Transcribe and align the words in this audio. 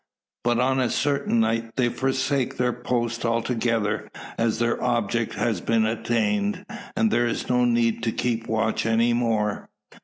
But 0.43 0.59
on 0.59 0.79
a 0.79 0.89
certain 0.89 1.41
night 1.41 1.75
they 1.75 1.87
forsake 1.87 2.57
their 2.57 2.73
post 2.73 3.23
altogether, 3.23 4.09
as 4.35 4.53
if 4.55 4.59
their 4.59 4.83
object 4.83 5.35
has 5.35 5.61
been 5.61 5.85
attained, 5.85 6.65
and 6.95 7.11
there 7.11 7.27
is 7.27 7.49
no 7.49 7.65
need 7.65 8.01
to 8.01 8.11
keep 8.11 8.47
watch 8.47 8.87
any 8.87 9.13
more. 9.13 9.69